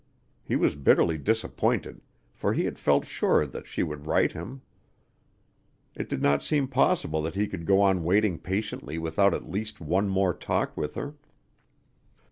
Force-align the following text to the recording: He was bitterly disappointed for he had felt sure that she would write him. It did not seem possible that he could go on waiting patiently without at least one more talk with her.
He 0.43 0.55
was 0.55 0.73
bitterly 0.73 1.19
disappointed 1.19 2.01
for 2.33 2.53
he 2.53 2.65
had 2.65 2.79
felt 2.79 3.05
sure 3.05 3.45
that 3.45 3.67
she 3.67 3.83
would 3.83 4.07
write 4.07 4.31
him. 4.31 4.63
It 5.93 6.09
did 6.09 6.23
not 6.23 6.41
seem 6.41 6.67
possible 6.67 7.21
that 7.21 7.35
he 7.35 7.45
could 7.47 7.67
go 7.67 7.79
on 7.81 8.03
waiting 8.03 8.39
patiently 8.39 8.97
without 8.97 9.35
at 9.35 9.45
least 9.45 9.79
one 9.79 10.09
more 10.09 10.33
talk 10.33 10.75
with 10.75 10.95
her. 10.95 11.13